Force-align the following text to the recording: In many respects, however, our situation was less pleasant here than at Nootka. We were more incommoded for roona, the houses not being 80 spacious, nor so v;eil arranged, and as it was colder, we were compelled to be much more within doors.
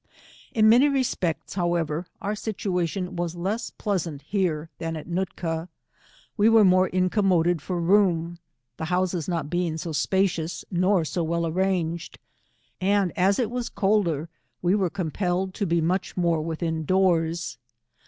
In 0.51 0.67
many 0.67 0.89
respects, 0.89 1.53
however, 1.53 2.07
our 2.23 2.33
situation 2.33 3.15
was 3.15 3.35
less 3.35 3.69
pleasant 3.69 4.23
here 4.23 4.71
than 4.79 4.95
at 4.95 5.05
Nootka. 5.05 5.69
We 6.35 6.49
were 6.49 6.65
more 6.65 6.87
incommoded 6.87 7.61
for 7.61 7.79
roona, 7.79 8.39
the 8.77 8.85
houses 8.85 9.27
not 9.27 9.51
being 9.51 9.75
80 9.75 9.93
spacious, 9.93 10.65
nor 10.71 11.05
so 11.05 11.23
v;eil 11.23 11.45
arranged, 11.45 12.17
and 12.81 13.15
as 13.15 13.37
it 13.37 13.51
was 13.51 13.69
colder, 13.69 14.27
we 14.63 14.73
were 14.73 14.89
compelled 14.89 15.53
to 15.53 15.67
be 15.67 15.81
much 15.81 16.17
more 16.17 16.41
within 16.41 16.83
doors. 16.83 17.59